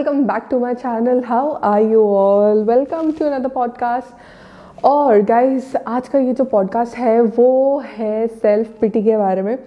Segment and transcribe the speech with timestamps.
[0.00, 5.72] welcome back to my channel how are you all welcome to another podcast और guys
[5.86, 9.58] आज का ये जो पॉडकास्ट है, वो है सेल्फ पिटी के बारे में।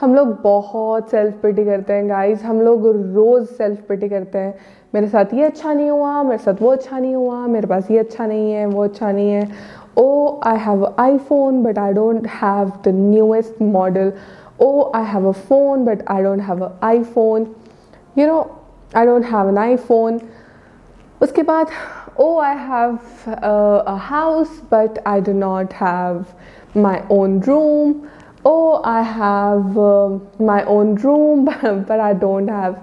[0.00, 4.54] हम लोग बहुत सेल्फ पिटी करते हैं गाइस हम लोग रोज़ सेल्फ पिटी करते हैं।
[4.94, 7.98] मेरे साथ ये अच्छा नहीं हुआ, मेरे साथ वो अच्छा नहीं हुआ, मेरे पास ये
[7.98, 9.48] अच्छा नहीं है, वो अच्छा नहीं है।
[9.98, 14.12] ओ I have iPhone but I don't have the newest model
[14.60, 16.72] oh I have a phone but I don't have a
[17.02, 17.46] iPhone
[18.18, 18.46] you know
[18.95, 20.19] I don't have an iPhone.
[21.21, 21.67] उसके बाद
[22.17, 26.33] oh I have uh, a house but I do not have
[26.75, 28.09] my own room.
[28.45, 32.77] Oh I have uh, my own room but I don't have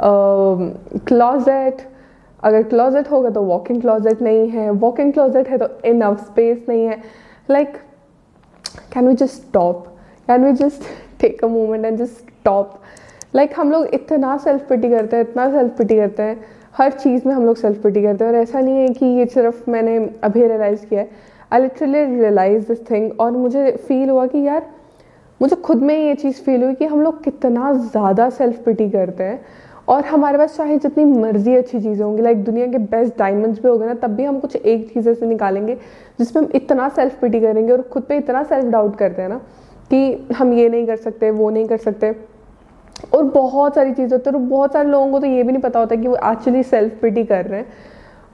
[0.00, 1.88] um, closet.
[2.44, 6.24] अगर closet होगा तो walk in closet नहीं है walk in closet है तो enough
[6.24, 6.96] space नहीं है
[7.50, 7.76] like
[8.92, 9.86] can we just stop
[10.26, 10.82] can we just
[11.20, 12.74] take a moment and just stop
[13.33, 16.39] like हम लोग इतना सेल्फ पिटी करते हैं, इतना सेल्फ पिटी करते हैं,
[16.77, 19.25] हर चीज़ में हम लोग सेल्फ पिटी करते हैं। और ऐसा नहीं है कि ये
[19.25, 21.09] सिर्फ़ मैंने अभी रियलाइज़ किया है।
[21.53, 24.65] I literally realize this thing और मुझे फील हुआ कि यार,
[25.41, 29.23] मुझे खुद में ये चीज़ फील हुई कि हम लोग कितना ज़्यादा सेल्फ पिटी करते
[29.23, 29.39] हैं।
[29.87, 33.67] और हमारे पास चाहे जितनी मर्ज़ी अच्छी चीज़ें होंगी लाइक दुनिया के बेस्ट डायमंड्स भी
[33.67, 35.75] हो गए ना, तब भी हम कुछ एक चीज़ से निकालेंगे,
[36.19, 39.37] जिसमें हम इतना सेल्फ पिटी करेंगे और खुद पे इतना सेल्फ डाउट करते हैं ना,
[39.91, 42.15] कि हम ये नहीं कर सकते, वो नहीं कर सकते।
[43.13, 45.61] और बहुत सारी चीज़ें होती है और बहुत सारे लोगों को तो ये भी नहीं
[45.61, 47.67] पता होता कि वो एक्चुअली सेल्फ पिटी कर रहे हैं।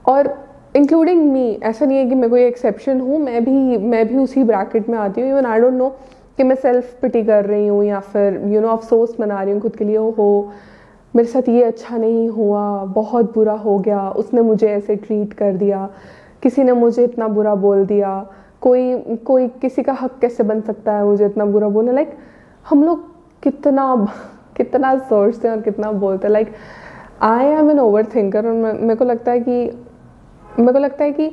[0.08, 0.34] और
[0.76, 4.44] इंक्लूडिंग मी ऐसा नहीं है कि मैं कोई एक्सेप्शन हूँ मैं भी मैं भी उसी
[4.44, 5.88] ब्रैकेट में आती हूँ। इवन आई डोंट नो
[6.36, 9.42] कि मैं सेल्फ पिटी कर रही हूँ या फिर यू you नो know, अफसोस मना
[9.42, 10.52] रही हूँ खुद के लिए हो
[11.14, 15.52] मेरे साथ ये अच्छा नहीं हुआ बहुत बुरा हो गया उसने मुझे ऐसे ट्रीट कर
[15.52, 15.88] दिया
[16.42, 18.10] किसी ने मुझे इतना बुरा बोल दिया
[18.60, 21.92] कोई कोई किसी का हक कैसे बन सकता है मुझे इतना बुरा बोलना?
[21.92, 22.20] लाइक like,
[22.68, 23.04] हम लोग
[23.42, 23.94] कितना
[24.56, 26.52] कितना सोचते हैं और कितना बोलते हैं। Like
[27.24, 27.78] I am an
[28.14, 29.70] overthinker और मेरे को लगता है कि
[30.58, 31.30] मेरे को लगता है कि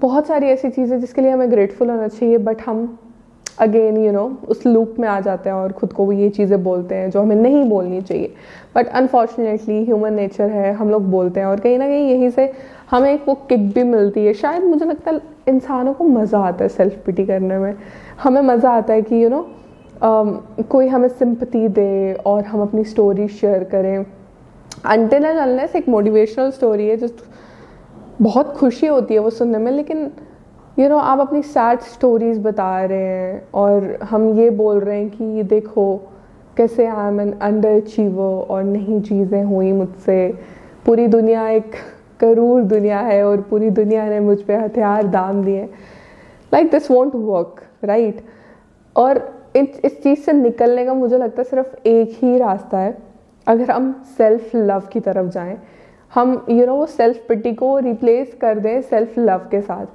[0.00, 2.98] बहुत सारी ऐसी चीज़ें जिसके लिए हमें ग्रेटफुल होना चाहिए बट हम
[3.60, 6.62] अगेन यू नो उस लूप में आ जाते हैं और ख़ुद को भी ये चीज़ें
[6.64, 8.34] बोलते हैं जो हमें नहीं बोलनी चाहिए।
[8.74, 12.52] बट अनफॉर्चुनेटली ह्यूमन नेचर है हम लोग बोलते हैं और कहीं ना कहीं यहीं से
[12.90, 16.64] हमें एक वो किक भी मिलती है। शायद मुझे लगता है इंसानों को मज़ा आता
[16.64, 17.74] है सेल्फ पिटी करने में।
[18.22, 19.48] हमें मज़ा आता है कि you you know know,
[19.96, 24.04] um, कोई हमें सिंपति दे और हम अपनी स्टोरी शेयर करें।
[24.84, 27.08] अनटिल एंड अनलेस एक मोटिवेशनल स्टोरी है जो
[28.20, 31.80] बहुत खुशी होती है वो सुनने में लेकिन यू you नो know, आप अपनी सैड
[31.82, 35.96] स्टोरीज बता रहे हैं और हम ये बोल रहे हैं कि देखो
[36.56, 40.18] कैसे I am an underachiever और नहीं चीज़ें हुई मुझसे।
[40.86, 41.72] पूरी दुनिया एक
[42.20, 45.64] करूर दुनिया है और पूरी दुनिया ने मुझ पर हथियार दाम दिए।
[46.52, 48.20] Like this won't work right
[48.96, 49.18] और
[49.56, 52.96] इस इस चीज़ से निकलने का मुझे लगता है सिर्फ़ एक ही रास्ता है।
[53.46, 55.56] अगर हम सेल्फ लव की तरफ़ जाएँ
[56.12, 59.60] हम यू you नो know, वो सेल्फ पिटी को रिप्लेस कर दें सेल्फ लव के
[59.60, 59.86] साथ।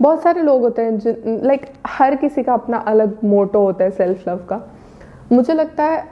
[0.00, 3.90] बहुत सारे लोग होते हैं जिन लाइक हर किसी का अपना अलग मोटो होता है
[3.90, 4.60] सेल्फ लव का।
[5.32, 6.04] मुझे लगता है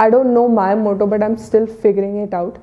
[0.00, 2.58] I don't know my motto but I am still figuring it out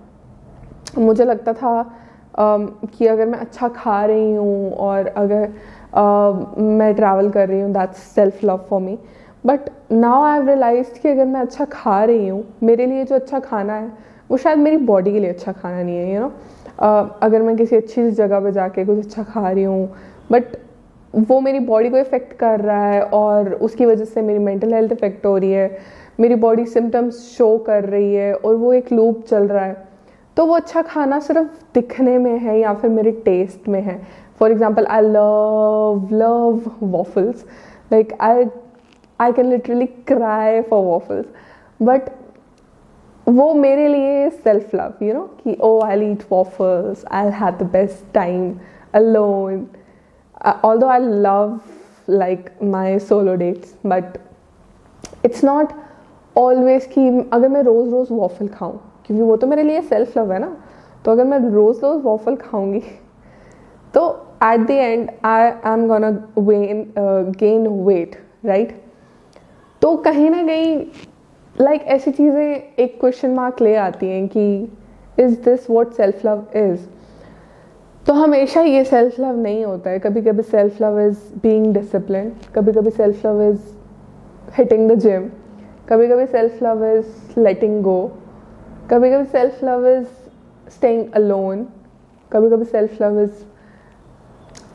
[0.97, 6.93] मुझे लगता था um, कि अगर मैं अच्छा खा रही हूँ और अगर uh, मैं
[6.95, 8.97] ट्रैवल कर रही हूँ that's self love for me
[9.43, 13.15] but now I have realize कि अगर मैं अच्छा खा रही हूँ मेरे लिए जो
[13.15, 13.91] अच्छा खाना है
[14.29, 16.51] वो शायद मेरी बॉडी के लिए अच्छा खाना नहीं है you you know know?
[16.79, 19.89] uh, अगर मैं किसी अच्छी जगह पर जाके कुछ अच्छा खा रही हूँ
[20.31, 20.55] बट
[21.13, 24.91] वो मेरी बॉडी को इफ़ेक्ट कर रहा है और उसकी वजह से मेरी मेंटल हेल्थ
[24.91, 25.77] इफ़ेक्ट हो रही है
[26.19, 29.75] मेरी बॉडी सिम्टम्स शो कर रही है और वो एक लूप चल रहा है
[30.37, 34.01] तो वो अच्छा खाना सिर्फ़ दिखने में है या फिर मेरे टेस्ट में है
[34.39, 37.45] for example I love love waffles
[37.91, 38.45] like I
[39.21, 41.25] I can literally cry for waffles
[41.81, 42.09] but
[43.27, 47.69] वो मेरे लिए सेल्फ लव यू नो कि ओ I eat waffles I have the
[47.71, 48.53] best time
[48.93, 49.67] alone
[50.65, 51.59] although I love
[52.09, 54.17] like my solo dates but
[55.25, 55.73] it's not
[56.35, 60.31] always कि अगर मैं रोज़ रोज़ waffle खाऊं, क्योंकि वो तो मेरे लिए सेल्फ लव
[60.33, 60.55] है ना
[61.05, 62.79] तो अगर मैं रोज़ रोज़ वॉफल खाऊँगी
[63.93, 64.09] तो
[64.43, 68.81] at the end I am gonna gain weight right
[69.81, 70.75] तो कहीं ना कहीं
[71.55, 74.43] लाइक ऐसी चीज़ें एक क्वेश्चन मार्क ले आती हैं कि
[75.17, 76.79] is this what self love is
[78.07, 82.31] तो हमेशा ये सेल्फ लव नहीं होता है। कभी कभी self love is being discipline
[82.55, 83.59] कभी कभी self love is
[84.57, 85.27] hitting the gym
[85.89, 87.99] कभी कभी self love is letting go
[88.91, 90.05] कभी कभी self love is
[90.71, 91.65] staying alone
[92.31, 93.43] कभी कभी self love is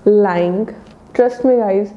[0.08, 0.67] lying
[1.14, 1.88] trust में गाइज़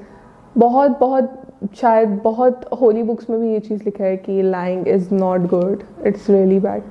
[0.59, 1.31] बहुत बहुत,
[1.75, 5.83] शायद बहुत होली बुक्स में भी ये चीज़ लिखा है कि lying is not good
[6.07, 6.83] it's really bad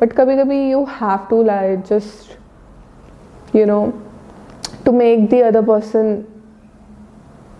[0.00, 3.84] but कभी कभी you have to lie just you know
[4.84, 6.24] to make the other person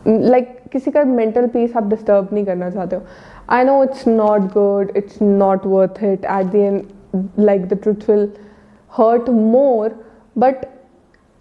[0.06, 3.02] like किसी का मेंटल पीस आप डिस्टर्ब नहीं करना चाहते हो.
[3.50, 6.82] I know it's not good it's not worth it at the end
[7.38, 8.28] like the truth will
[8.92, 9.94] hurt more
[10.38, 10.66] but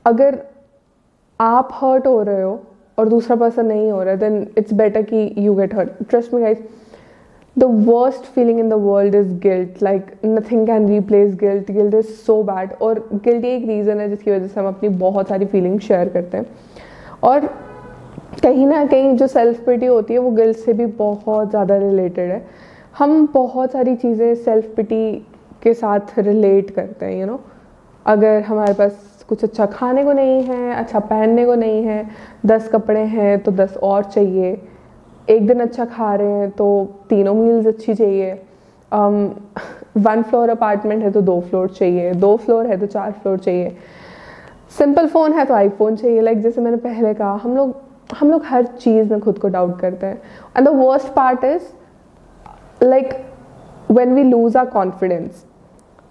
[0.06, 0.40] अगर
[1.40, 2.62] आप hurt हो रहे हो
[2.98, 6.42] और दूसरा पर्सन नहीं हो रहा देन इट्स बेटर कि you get hurt trust me
[6.42, 6.58] guys
[7.56, 12.08] the worst feeling in the world is guilt like nothing can replace guilt guilt is
[12.26, 15.80] so bad और गिल्ट एक रीज़न है जिसकी वजह से हम अपनी बहुत सारी फीलिंग
[15.80, 16.46] शेयर करते हैं।
[17.24, 17.46] और
[18.44, 22.32] कहीं ना कहीं जो सेल्फ पिटी होती है, वो गिल्ट से भी बहुत ज़्यादा रिलेटेड
[22.32, 22.46] है।
[22.98, 25.14] हम बहुत सारी चीज़ें सेल्फ पिटी
[25.64, 27.46] के साथ रिलेट करते हैं यू you नो know?
[28.06, 32.06] अगर हमारे पास कुछ अच्छा खाने को नहीं है अच्छा पहनने को नहीं है,
[32.46, 34.58] दस कपड़े हैं तो दस और चाहिए।
[35.28, 36.68] एक दिन अच्छा खा रहे हैं तो
[37.10, 38.34] तीनों मील्स अच्छी चाहिए।
[38.92, 43.76] वन फ्लोर अपार्टमेंट है तो दो फ्लोर चाहिए, दो फ्लोर है तो चार फ्लोर चाहिए।
[44.78, 47.82] सिंपल फ़ोन है तो आईफोन चाहिए। लाइक like जैसे मैंने पहले कहा, हम लोग
[48.12, 50.22] हम लोग हर चीज़ में खुद को डाउट करते हैं।
[50.58, 53.14] And the worst part is like
[53.92, 55.46] when we lose our confidence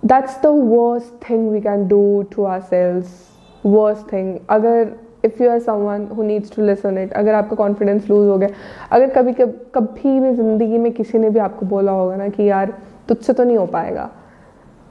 [0.03, 3.21] that's the worst thing we can do to ourselves
[3.65, 4.93] worst thing अगर
[5.25, 8.49] if you are someone who needs to listen it अगर आपका confidence lose हो गया
[8.91, 12.75] अगर कभी कभी भी ज़िंदगी में किसी ने भी आपको बोला होगा ना कि यार
[13.09, 14.11] तुझसे तो नहीं हो पाएगा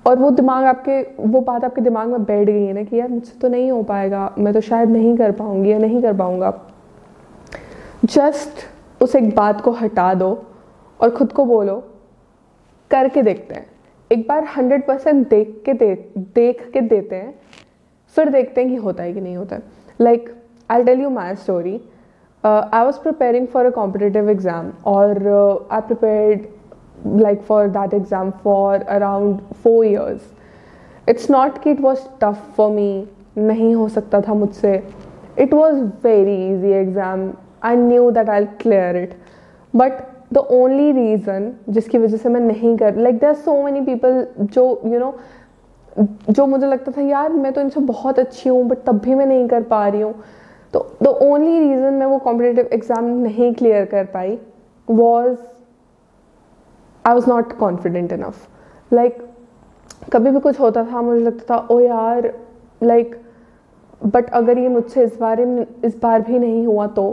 [0.05, 3.09] और वो दिमाग आपके वो बात आपके दिमाग में बैठ गई है ना कि यार
[3.09, 6.53] मुझसे तो नहीं हो पाएगा मैं तो शायद नहीं कर पाऊँगी या नहीं कर पाऊँगा
[8.05, 10.31] जस्ट उस एक बात को हटा दो
[10.99, 11.77] और ख़ुद को बोलो
[12.91, 13.65] करके देखते हैं
[14.11, 15.93] एक बार हंड्रेड परसेंट देख के दे,
[16.35, 17.33] देख के देते हैं,
[18.15, 19.61] फिर देखते हैं कि होता है कि नहीं होता है।
[20.01, 20.29] Like
[20.69, 21.79] I tell you my story
[22.43, 25.17] I was preparing for a competitive exam और
[25.71, 30.19] I prepared like for that exam for around four years.
[31.09, 34.75] It's not कि it was tough for me नहीं हो सकता था मुझसे।
[35.39, 37.31] It was very easy exam
[37.63, 39.13] I knew that I clear it
[39.73, 40.03] but
[40.33, 44.81] the only reason जिसकी वजह से मैं नहीं कर like there so many people जो
[44.85, 45.19] यू you नो know,
[46.29, 49.25] जो मुझे लगता था यार मैं तो इनसे बहुत अच्छी हूँ बट तब भी मैं
[49.25, 50.13] नहीं कर पा रही हूँ।
[50.73, 54.37] तो द ओनली रीज़न मैं वो कॉम्पिटेटिव एग्ज़ाम नहीं क्लियर कर पाई
[54.87, 55.35] was
[57.05, 59.17] I was not confident enough like
[60.13, 62.33] कभी भी कुछ होता था मुझे लगता था ओ यार
[62.83, 65.41] लाइक like, बट अगर ये मुझसे इस बार
[65.85, 67.03] इस बार भी नहीं हुआ तो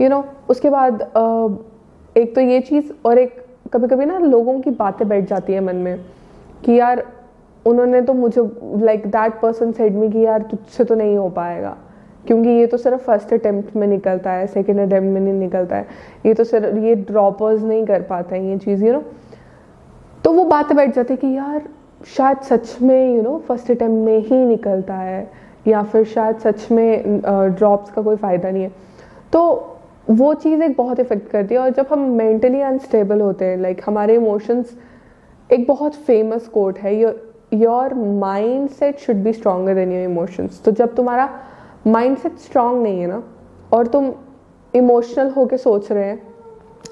[0.00, 1.02] यू you नो know, उसके बाद
[2.16, 5.60] एक तो ये चीज़ और एक कभी कभी ना लोगों की बातें बैठ जाती है
[5.60, 5.98] मन में
[6.64, 7.04] कि यार,
[7.66, 8.42] उन्होंने तो मुझे
[8.84, 11.76] like that person said me कि यार तुझसे तो नहीं हो पाएगा।
[12.26, 15.86] क्योंकि ये तो सिर्फ़ फ़र्स्ट अटेम्प्ट में निकलता है सेकेंड अटेम्प्ट में नहीं निकलता है।
[16.26, 19.02] ये तो सिर्फ़, ये ड्रॉपर्स नहीं कर पाते हैं ये चीज़ यू नो
[20.24, 21.62] तो वो बातें बैठ जाती कि यार,
[22.06, 25.30] शायद सच में यू नो फ़र्स्ट अटेम्प्ट में ही निकलता है,
[25.68, 27.20] या फिर शायद सच में
[27.56, 28.72] ड्रॉप्स का कोई फ़ायदा नहीं है।
[29.32, 29.75] तो
[30.10, 33.80] वो चीज़ एक बहुत इफ़ेक्ट करती है और जब हम मेंटली अनस्टेबल होते हैं लाइक
[33.86, 34.76] हमारे इमोशंस
[35.50, 36.94] एक बहुत फ़ेमस कोट है
[37.54, 37.94] your
[38.68, 41.28] mindset should be stronger than your emotions तो जब तुम्हारा
[41.86, 43.22] माइंड सेट स्ट्रांग नहीं है ना
[43.72, 44.12] और तुम
[44.74, 46.22] इमोशनल होके सोच रहे हैं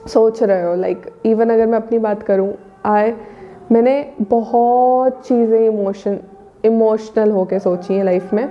[0.09, 2.53] सोच रहे हो लाइक like, इवन अगर मैं अपनी बात करूँ
[2.87, 3.15] आए
[3.73, 6.19] मैंने बहुत चीज़ें इमोशन
[6.65, 8.49] इमोशनल होके सोची हैं लाइफ में।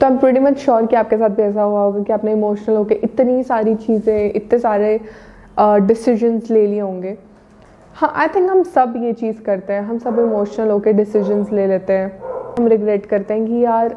[0.00, 2.32] तो I am pretty much sure कि आपके साथ भी ऐसा हुआ होगा कि आपने
[2.32, 5.00] इमोशनल होकर इतनी सारी चीज़ें इतने सारे
[5.58, 7.16] डिसीजंस uh, ले लिए होंगे।
[7.96, 11.66] हाँ आई थिंक हम सब ये चीज़ करते हैं। हम सब इमोशनल होकर डिसीजंस ले
[11.66, 12.08] लेते हैं।
[12.58, 13.96] हम रिग्रेट करते हैं कि यार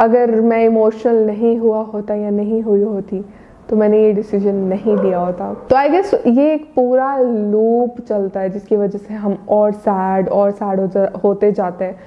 [0.00, 3.24] अगर मैं इमोशनल नहीं हुआ होता या नहीं हुई होती
[3.68, 8.40] तो मैंने ये डिसीज़न नहीं लिया होता। तो आई गेस ये एक पूरा लूप चलता
[8.40, 10.80] है जिसकी वजह से हम और सैड और सैड
[11.24, 11.98] होते जाते हैं।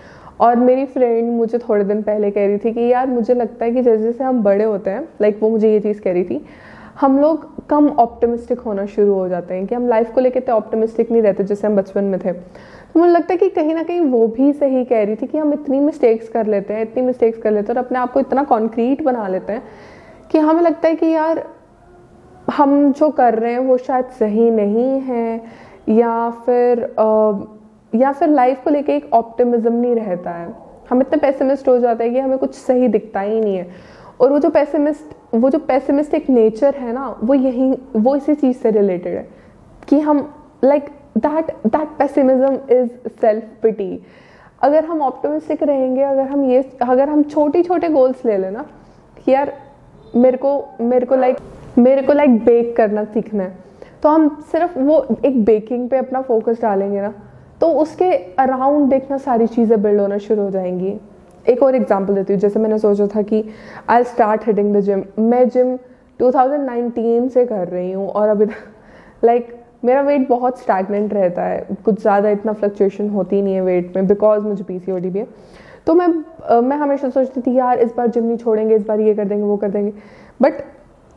[0.42, 3.72] और मेरी फ्रेंड मुझे थोड़े दिन पहले कह रही थी कि यार मुझे लगता है
[3.72, 6.46] कि जैसे जैसे हम बड़े होते हैं लाइक वो मुझे ये चीज़ कह रही थी
[7.02, 10.54] हम लोग कम ऑप्टिमिस्टिक होना शुरू हो जाते हैं कि हम लाइफ को लेकर इतने
[10.54, 13.84] ऑप्टिमिस्टिक नहीं रहते जैसे हम बचपन में थे। तो मुझे लगता है कि कहीं ना
[13.84, 17.04] कहीं वो भी सही कह रही थी कि हम इतनी मिस्टेक्स कर लेते हैं इतनी
[17.04, 19.64] मिस्टेक्स कर लेते हैं और अपने आप को इतना कॉन्क्रीट बना लेते हैं
[20.32, 21.48] कि हमें लगता है कि यार
[22.52, 25.42] हम जो कर रहे हैं वो शायद सही नहीं है
[25.90, 27.32] या फिर आ,
[27.94, 30.54] या फिर लाइफ को लेके एक ऑप्टिमिज्म नहीं रहता है।
[30.90, 33.68] हम इतने पैसेमिस्ट हो जाते हैं कि हमें कुछ सही दिखता ही नहीं है।
[34.22, 38.36] और वो जो पैसेमिस्ट वो जो पैसेमिस्ट एक नेचर है ना, वो यही, वो इसी
[38.36, 39.28] चीज़ से रिलेटेड है
[39.90, 40.20] कि हम
[40.64, 42.90] like that that pessimism is
[43.22, 44.04] self pity
[44.62, 48.66] अगर हम ऑप्टोमिस्टिक रहेंगे, अगर हम ये, अगर हम छोटी छोटे गोल्स ले लेना
[49.18, 49.54] कि यार,
[50.16, 51.38] मेरे को मेरे को लाइक
[51.78, 53.58] मेरे को लाइक बेक करना सीखना है
[54.04, 57.14] तो हम सिर्फ़ वो एक बेकिंग पे अपना फोकस डालेंगे ना।
[57.62, 61.00] तो उसके अराउंड देखना सारी चीज़ें बिल्ड होना शुरू हो जाएँगी।
[61.46, 63.44] एक और एग्जांपल देती हूँ जैसे मैंने सोचा था कि
[63.90, 65.76] I start hitting the gym मैं जिम
[66.20, 71.78] 2019 से कर रही हूँ और अभी लाइक like, मेरा वेट बहुत स्टैगनेंट रहता है।
[71.86, 75.28] कुछ ज़्यादा इतना फ्लक्चुएशन होती नहीं है वेट में बिकॉज़ मुझे पी सी भी है।
[75.88, 76.08] तो मैं
[76.62, 79.44] मैं हमेशा सोचती थी यार इस बार जिम नहीं छोड़ेंगे इस बार ये कर देंगे
[79.44, 79.94] वो कर देंगे।
[80.40, 80.62] बट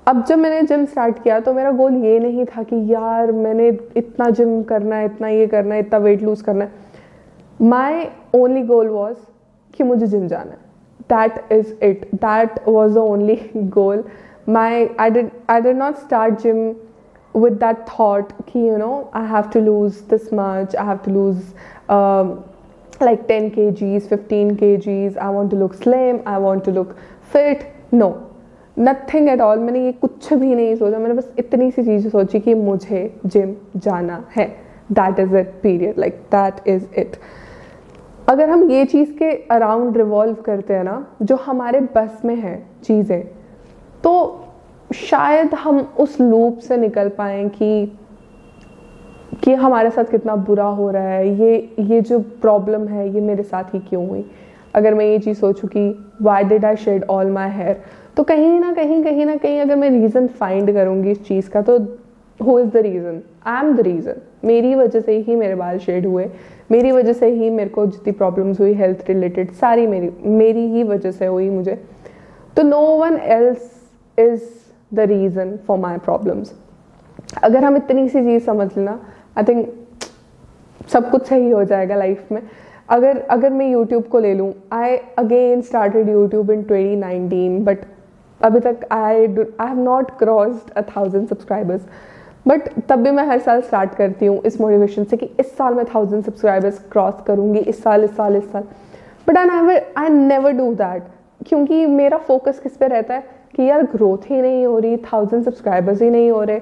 [0.07, 3.69] अब जब मैंने जिम स्टार्ट किया तो मेरा गोल ये नहीं था कि यार मैंने
[3.97, 6.71] इतना जिम करना है इतना ये करना है इतना वेट लूज करना है।
[7.63, 9.17] माई ओनली गोल वॉज़
[9.75, 10.59] कि मुझे जिम जाना है।
[11.13, 14.05] That is it that was the only goal
[14.49, 16.75] my I did I did not start gym
[17.35, 21.15] with that thought ki, you know i have to lose this much i have to
[21.15, 21.41] lose
[21.95, 22.31] um,
[23.01, 26.95] like 10 kgs 15 kgs i want to look slim i want to look
[27.33, 27.67] fit.
[27.91, 28.13] No.
[28.77, 32.41] Nothing at all मैंने ये कुछ भी नहीं सोचा। मैंने बस इतनी सी चीज़ सोची
[32.41, 34.47] कि मुझे जिम जाना है।
[34.93, 37.17] That is it period like that is it
[38.29, 42.57] अगर हम ये चीज़ के अराउंड रिवॉल्व करते हैं ना, जो हमारे बस में है
[42.85, 43.23] चीज़ें
[44.05, 44.41] तो
[44.95, 47.99] शायद हम उस लूप से निकल पाए कि
[49.45, 53.43] कि हमारे साथ कितना बुरा हो रहा है। ये ये जो प्रॉब्लम है, ये मेरे
[53.43, 54.25] साथ ही क्यों हुई?
[54.75, 55.89] अगर मैं ये चीज़ सोचूँ कि
[56.23, 57.83] why did I shed all my hair
[58.17, 61.63] तो कहीं ना कहीं कहीं ना कहीं अगर मैं रीज़न फाइंड करूँगी इस चीज़ का
[61.63, 61.79] तो
[62.41, 66.07] who is the reason I am the reason मेरी वजह से ही मेरे बाल शेड
[66.07, 66.29] हुए,
[66.71, 70.83] मेरी वजह से ही मेरे को जितनी प्रॉब्लम्स हुई हेल्थ रिलेटेड सारी मेरी मेरी ही
[70.83, 71.75] वजह से हुई मुझे।
[72.57, 73.71] तो no one else
[74.19, 74.43] is
[74.93, 76.53] the reason for my problems
[77.43, 78.99] अगर हम इतनी सी चीज़ समझ लेना
[79.39, 79.73] आई थिंक
[80.93, 82.41] सब कुछ सही हो जाएगा लाइफ में।
[82.89, 87.85] अगर अगर मैं यूट्यूब को ले लूँ I again started YouTube in 2019 but
[88.45, 91.83] अभी तक I I have not crossed a thousand subscribers
[92.47, 95.75] but तब भी मैं हर साल स्टार्ट करती हूँ इस मोटिवेशन से कि इस साल
[95.75, 98.65] मैं थाउज़ेंड सब्सक्राइबर्स क्रॉस करूँगी, इस साल इस साल इस साल.
[99.29, 101.03] But I never I never do that
[101.47, 103.23] क्योंकि मेरा फोकस किस पे रहता है?
[103.57, 106.61] कि यार ग्रोथ ही नहीं हो रही थाउज़ेंड सब्सक्राइबर्स ही नहीं हो रहे.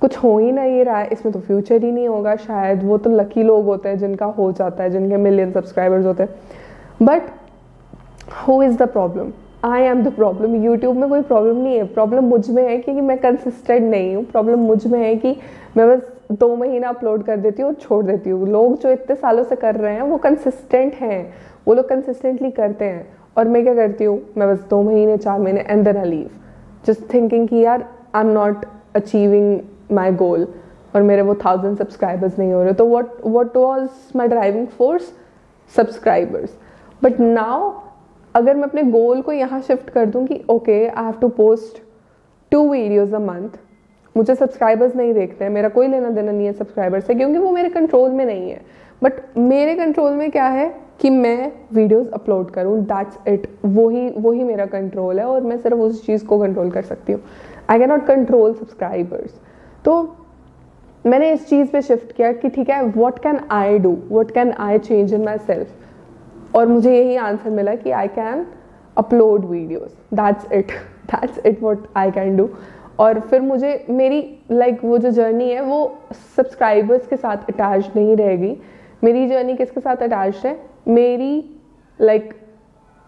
[0.00, 2.82] कुछ हो ही नहीं रहा है, इसमें तो फ्यूचर ही नहीं होगा शायद.
[2.84, 6.34] वो तो लकी लोग होते हैं जिनका हो जाता है, जिनके मिलियन सब्सक्राइबर्स होते हैं.
[7.02, 7.22] But
[8.38, 9.32] who is the problem
[9.64, 13.16] I am the problem YouTube में कोई प्रॉब्लम नहीं है। प्रॉब्लम मुझमें है क्योंकि मैं
[13.18, 15.36] कंसिस्टेंट नहीं हूँ। प्रॉब्लम मुझमें है कि
[15.76, 19.16] मैं बस दो महीना अपलोड कर देती हूँ और छोड़ देती हूँ। लोग जो इतने
[19.16, 21.32] सालों से कर रहे हैं, वो कंसिस्टेंट हैं।
[21.66, 24.20] वो लोग कंसिस्टेंटली करते हैं। और मैं क्या करती हूँ?
[24.36, 26.30] मैं बस दो महीने, चार महीने and then I leave
[26.86, 28.64] just thinking कि यार I am not
[28.96, 29.60] achieving
[29.92, 30.46] my goal
[30.94, 35.12] और मेरे वो थाउज़ेंड सब्सक्राइबर्स नहीं हो रहे। तो what what was my driving force
[35.74, 36.58] subscribers
[37.02, 37.72] but now
[38.34, 41.82] अगर मैं अपने गोल को यहाँ शिफ्ट कर दूँ कि okay I have to post
[42.52, 43.58] two videos a month
[44.16, 47.50] मुझे सब्सक्राइबर्स नहीं देखते हैं मेरा कोई लेना देना नहीं है सब्सक्राइबर से, क्योंकि वो
[47.50, 48.60] मेरे कंट्रोल में नहीं है।
[49.02, 50.68] बट मेरे कंट्रोल में क्या है
[51.00, 55.78] कि मैं वीडियोस अपलोड करूँ दैट्स इट वही वही मेरा कंट्रोल है और मैं सिर्फ़
[55.78, 57.20] उस चीज़ को कंट्रोल कर सकती हूँ।
[57.70, 59.40] I can not control subscribers
[59.84, 60.02] तो
[61.04, 64.52] मैंने इस चीज़ पे शिफ्ट किया कि, ठीक है what can I do what can
[64.58, 65.68] I change in myself
[66.54, 68.46] और मुझे यही आंसर मिला कि I can
[68.96, 70.72] upload videos that's it
[71.06, 72.48] that's it what I can do
[72.98, 75.98] और फिर मुझे मेरी लाइक like, वो जो जर्नी है वो
[76.36, 78.56] सब्सक्राइबर्स के साथ अटैच नहीं रहेगी.
[79.04, 80.58] मेरी जर्नी किसके साथ अटैच है?
[80.88, 81.44] मेरी
[82.00, 82.36] लाइक like,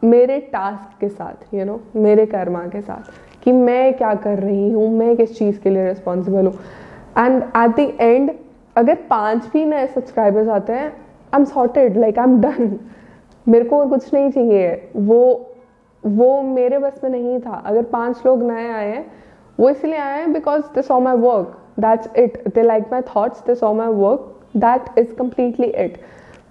[0.05, 3.11] मेरे टास्क के साथ यू you नो know, मेरे कर्मा के साथ
[3.45, 6.55] कि मैं क्या कर रही हूँ मैं किस चीज़ के लिए रिस्पॉन्सिबल हूँ.
[7.19, 8.31] एंड एट द एंड
[8.77, 12.79] अगर पाँच भी नए सब्सक्राइबर्स आते हैं I am sorted like I am done
[13.47, 15.49] मेरे को और कुछ नहीं चाहिए। वो
[16.05, 19.05] वो मेरे बस में नहीं था। अगर पाँच लोग नए आए हैं,
[19.59, 23.45] वो इसलिए आए हैं because they saw my work that's it they like my thoughts
[23.47, 26.01] they saw my work that is completely it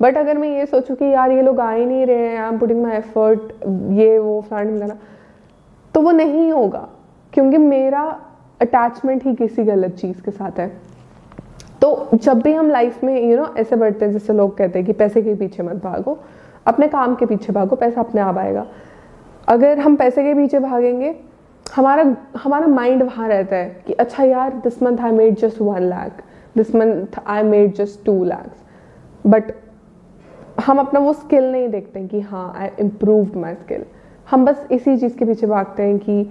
[0.01, 2.47] but अगर मैं ये सोचूं कि यार ये लोग आ ही नहीं रहे हैं I
[2.47, 3.41] am putting my effort
[3.91, 4.97] ये, वो फ्रेंड करना
[5.93, 6.87] तो वो नहीं होगा।
[7.33, 8.03] क्योंकि मेरा
[8.61, 10.67] अटैचमेंट ही किसी गलत चीज़ के साथ है।
[11.81, 14.85] तो जब भी हम लाइफ में यू नो ऐसे बढ़ते हैं, जैसे लोग कहते हैं
[14.85, 16.17] कि पैसे के पीछे मत भागो
[16.65, 18.65] अपने काम के पीछे भागो, पैसा अपने आप आएगा।
[19.47, 21.15] अगर हम पैसे के पीछे भागेंगे,
[21.65, 22.03] हमारा
[22.37, 26.21] हमारा माइंड वहाँ रहता है कि अच्छा यार this month I made just one lakh
[26.55, 28.63] this month I made just two lakhs
[29.27, 29.51] but
[30.65, 33.85] हम अपना वो स्किल नहीं देखते कि हाँ आई इम्प्रूव माई स्किल
[34.31, 36.23] हम बस इसी चीज़ के पीछे भागते हैं कि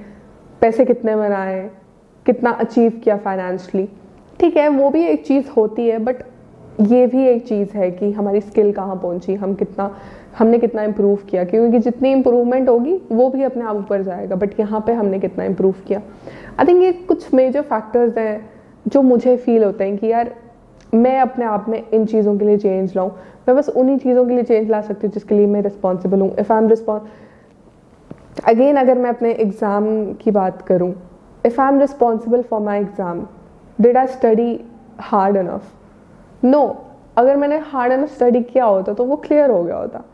[0.60, 1.70] पैसे कितने बनाए
[2.26, 3.88] कितना अचीव किया फाइनेंशली
[4.40, 6.22] ठीक है, वो भी एक चीज़ होती है बट
[6.80, 9.90] ये भी एक चीज़ है कि हमारी स्किल कहाँ पहुँची, हम कितना
[10.38, 14.60] हमने कितना इम्प्रूव किया, क्योंकि जितनी इम्प्रूवमेंट होगी, वो भी अपने आप ऊपर जाएगा बट
[14.60, 16.00] यहाँ पे हमने कितना इम्प्रूव किया।
[16.60, 18.50] आई थिंक ये कुछ मेजर फैक्टर्स हैं
[18.86, 20.34] जो मुझे फील होते हैं कि यार,
[20.94, 23.10] मैं अपने आप में इन चीज़ों के लिए चेंज लाऊँ।
[23.48, 26.34] मैं बस उन्हीं चीज़ों के लिए चेंज ला सकती हूँ जिसके लिए मैं रिस्पॉन्सिबल हूँ।
[26.38, 27.02] If I am response
[28.48, 30.92] again अगर मैं अपने एग्ज़ाम की बात करूँ
[31.44, 33.26] if I am responsible for my exam
[33.78, 34.60] did I study
[35.00, 36.62] hard enough no
[37.18, 40.04] अगर मैंने हार्ड इनफ स्टडी किया होता तो वो क्लियर हो गया होता।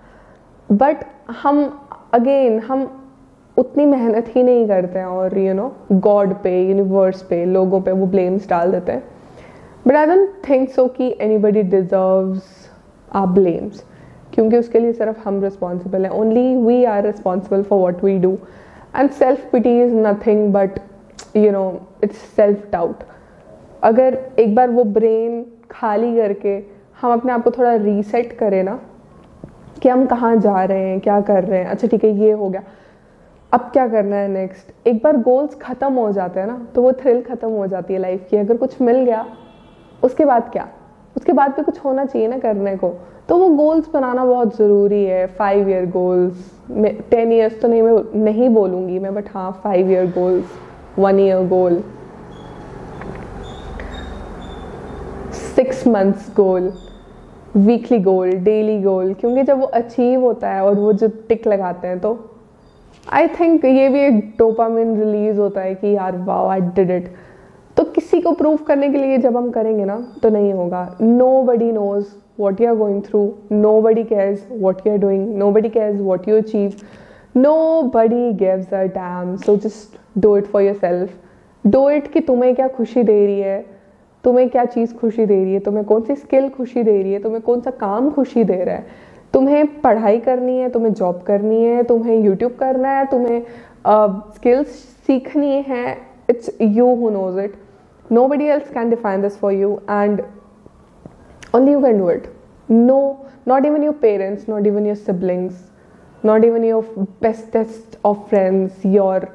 [0.68, 1.04] बट
[1.42, 1.64] हम
[2.14, 2.88] अगेन हम
[3.56, 7.92] उतनी मेहनत ही नहीं करते हैं और यू नो गॉड पे यूनिवर्स पे, लोगों पे
[7.92, 9.02] वो ब्लेम्स डाल देते हैं।
[9.86, 12.68] But I don't think so कि anybody deserves
[13.08, 13.84] our blames
[14.34, 18.36] क्योंकि उसके लिए सिर्फ़ हम रिस्पॉन्सिबल हैं। Only we are responsible for what we do
[18.96, 20.78] and self pity is nothing but
[21.36, 21.64] you know
[22.04, 23.04] it's self doubt
[23.82, 26.58] अगर एक बार वो ब्रेन खाली करके
[27.02, 28.78] हम अपने आप को थोड़ा रीसेट करें ना
[29.82, 32.48] कि हम कहाँ जा रहे हैं, क्या कर रहे हैं। अच्छा ठीक है, ये हो
[32.48, 32.62] गया।
[33.52, 36.92] अब क्या करना है नेक्स्ट एक बार गोल्स ख़त्म हो जाते हैं ना तो वो
[36.94, 39.24] थ्रिल ख़त्म हो जाती है लाइफ की। अगर कुछ मिल गया,
[40.02, 40.68] उसके बाद क्या?
[41.16, 42.88] उसके बाद भी कुछ होना चाहिए ना करने को।
[43.28, 46.50] तो वो गोल्स बनाना बहुत ज़रूरी है। Five year goals
[47.10, 51.46] ten years तो नहीं, मैं नहीं बोलूँगी मैं बट हाँ five year goals one year
[51.48, 51.82] goal
[55.56, 56.72] six months goal
[57.56, 61.88] weekly goal daily goal क्योंकि जब वो अचीव होता है और वो जो टिक लगाते
[61.88, 62.18] हैं तो
[63.12, 67.08] आई थिंक ये भी एक डोपामिन रिलीज़ होता है कि यार वाओ आई डिड इट
[67.76, 70.96] तो किसी को प्रूव करने के लिए जब हम करेंगे ना तो नहीं होगा.
[71.42, 72.04] Nobody knows
[72.40, 73.20] what you are going through
[73.80, 76.72] nobody cares what you are doing nobody cares what you achieve
[77.94, 81.10] nobody gives a damn so just do it for yourself
[81.64, 83.64] do it कि तुम्हें क्या खुशी दे रही है?
[84.24, 85.60] तुम्हें क्या चीज़ खुशी दे रही है?
[85.60, 87.18] तुम्हें कौन सी स्किल खुशी दे रही है?
[87.22, 88.86] तुम्हें कौन सा काम खुशी दे रहा है?
[89.34, 93.42] तुम्हें पढ़ाई करनी है, तुम्हें जॉब करनी है, तुम्हें यूट्यूब करना है, तुम्हें
[94.34, 94.68] स्किल्स
[95.06, 95.96] सीखनी है।
[96.30, 97.54] It's you who knows it
[98.28, 100.22] nobody else can define this for you and
[101.54, 102.26] only you can do it
[102.68, 102.98] no
[103.48, 105.64] not even your parents not even your siblings
[106.24, 109.28] not even your bestest of friends your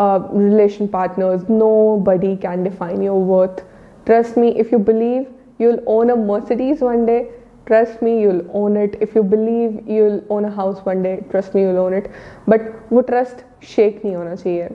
[0.00, 1.50] relation partners
[2.06, 3.62] nobody can define your worth
[4.08, 5.26] trust me if you believe
[5.60, 7.18] you'll own a Mercedes one day
[7.66, 11.56] trust me you'll own it if you believe you own a house one day trust
[11.56, 12.08] me you'll own it
[12.48, 14.68] but वो trust shake नहीं होना चाहिए।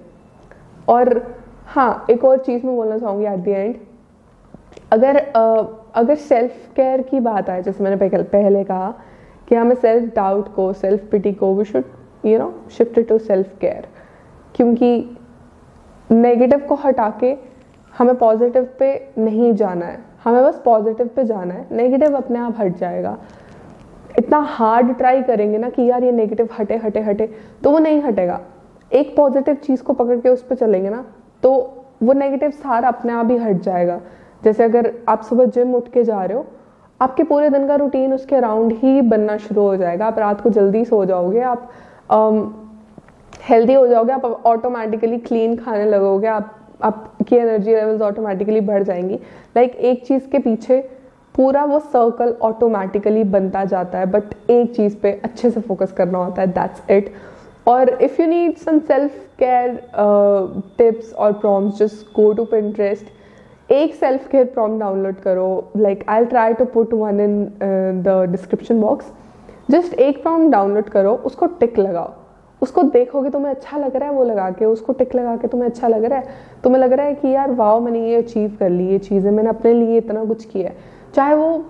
[0.90, 3.76] और हाँ एक और चीज़ मैं बोलना चाहूँगी एट दी एंड
[4.92, 5.66] अगर uh,
[5.96, 8.94] अगर सेल्फ केयर की बात आए जैसे मैंने पहले पहले कहा
[9.50, 11.84] कि हमें सेल्फ डाउट को सेल्फ पिटी को we should
[12.26, 13.88] you know shift to self care
[14.56, 15.18] क्योंकि
[16.12, 17.34] नेगेटिव को हटा के
[17.94, 22.56] हमें पॉजिटिव पे नहीं जाना है। हमें बस पॉजिटिव पे जाना है। नेगेटिव अपने आप
[22.60, 23.18] हट जाएगा।
[24.20, 27.30] इतना हार्ड ट्राई करेंगे ना कि यार ये नेगेटिव हटे हटे हटे
[27.64, 28.40] तो वो नहीं हटेगा।
[28.92, 31.06] एक पॉजिटिव चीज़ को पकड़ के उस पर चलेंगे ना
[31.44, 31.52] तो
[32.04, 34.00] वो नेगेटिव सारा अपने आप ही हट जाएगा।
[34.44, 36.46] जैसे अगर आप सुबह जिम उठ के जा रहे हो,
[37.02, 40.50] आपके पूरे दिन का रूटीन उसके अराउंड ही बनना शुरू हो जाएगा। आप रात को
[40.50, 41.70] जल्दी सो जाओगे, आप
[43.44, 49.16] हेल्दी हो जाओगे, आप ऑटोमेटिकली क्लीन खाने लगोगे, आप आपकी एनर्जी लेवल्स ऑटोमेटिकली बढ़ जाएँगी।
[49.58, 50.80] लाइक like, एक चीज़ के पीछे
[51.36, 56.18] पूरा वो सर्कल ऑटोमेटिकली बनता जाता है बट एक चीज़ पे अच्छे से फोकस करना
[56.18, 57.12] होता है दैट्स इट
[57.68, 59.76] और if you need some self care
[60.78, 66.26] tips और prompts just go to Pinterest एक सेल्फ केयर प्रॉम डाउनलोड करो like I
[66.26, 67.44] try to put one in
[68.06, 69.12] the description box
[69.72, 72.14] just एक प्रॉम डाउनलोड करो उसको टिक लगाओ।
[72.64, 75.70] उसको देखोगे तुम्हें अच्छा लग रहा है वो लगा के, उसको टिक लगा के तुम्हें
[75.70, 78.70] अच्छा लग रहा है। तुम्हें लग रहा है कि यार, वाओ, मैंने ये अचीव कर
[78.70, 80.76] ली, ये चीज़ें, मैंने अपने लिए इतना कुछ किया है।
[81.16, 81.66] चाहे वो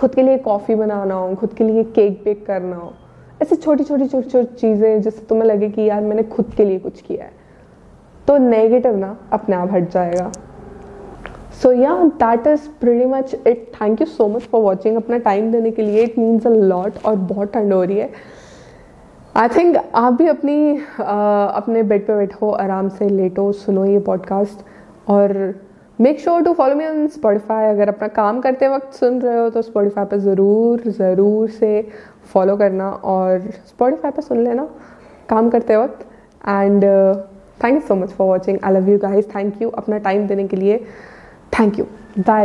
[0.00, 2.92] खुद के लिए कॉफ़ी बनाना हो, खुद के लिए केक बेक करना हो,
[3.42, 6.78] ऐसी छोटी छोटी छोटी छोटी चीज़ें जिससे तुम्हें लगे कि यार, मैंने खुद के लिए
[6.78, 7.30] कुछ किया है।
[8.28, 10.30] तो नेगेटिव ना अपने आप हट जाएगा।
[11.62, 15.50] सो या that is pretty much it thank you so much for watching अपना टाइम
[15.52, 18.10] देने के लिए। इट मीन्स अ लॉट और बहुत ठंड हो रही है।
[19.36, 24.64] आई थिंक आप भी अपनी अपने बेड पे बैठो, आराम से लेटो, सुनो ये पॉडकास्ट
[25.10, 25.32] और
[25.98, 29.48] make sure to follow me on Spotify अगर अपना काम करते वक्त सुन रहे हो
[29.50, 31.70] तो स्पॉटिफाई पर ज़रूर ज़रूर से
[32.32, 34.68] फॉलो करना और स्पॉटिफाई पर सुन लेना
[35.28, 36.06] काम करते वक्त।
[36.48, 36.84] And
[37.64, 40.46] thank you so much for watching I love you guys thank you अपना टाइम देने
[40.48, 40.78] के लिए।
[41.58, 41.84] Thank you
[42.18, 42.40] bye